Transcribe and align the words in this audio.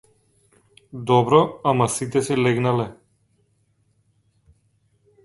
Добро 1.11 1.41
ама 1.71 1.87
сите 1.95 2.23
си 2.29 2.37
легнале. 2.39 2.87